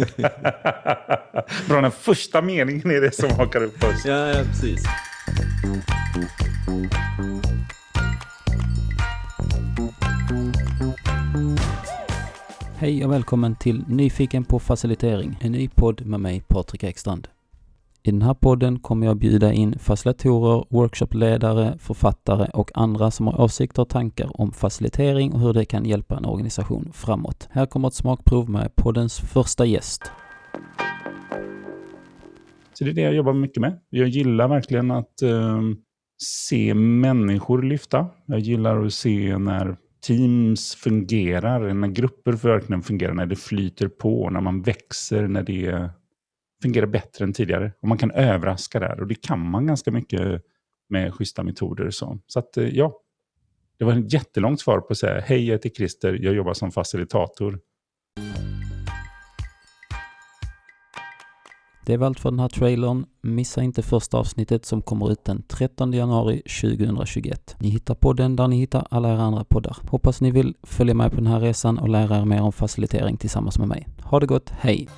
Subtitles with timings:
[1.68, 4.04] Bra, den första meningen är det som hakar upp oss.
[4.04, 4.84] Ja, ja precis.
[12.76, 17.28] Hej och välkommen till Nyfiken på facilitering, en ny podd med mig Patrik Ekstrand.
[18.02, 23.40] I den här podden kommer jag bjuda in facilitatorer, workshopledare, författare och andra som har
[23.40, 27.48] åsikter och tankar om facilitering och hur det kan hjälpa en organisation framåt.
[27.50, 30.02] Här kommer ett smakprov med poddens första gäst.
[32.72, 33.80] Så det är det jag jobbar mycket med.
[33.90, 35.60] Jag gillar verkligen att eh,
[36.22, 38.06] se människor lyfta.
[38.26, 39.76] Jag gillar att se när
[40.06, 45.90] teams fungerar, när grupper verkligen fungerar, när det flyter på, när man växer, när det
[46.62, 47.72] fungerar bättre än tidigare.
[47.80, 50.42] Och man kan överraska där och det kan man ganska mycket
[50.88, 52.18] med schyssta metoder och så.
[52.26, 53.00] Så att eh, ja,
[53.78, 56.70] det var ett jättelångt svar på att säga hej jag heter Christer, jag jobbar som
[56.70, 57.58] facilitator.
[61.86, 63.06] Det var allt för den här trailern.
[63.20, 67.56] Missa inte första avsnittet som kommer ut den 13 januari 2021.
[67.58, 69.76] Ni hittar podden där ni hittar alla era andra poddar.
[69.90, 73.16] Hoppas ni vill följa med på den här resan och lära er mer om facilitering
[73.16, 73.88] tillsammans med mig.
[74.02, 74.88] Ha det gott, hej!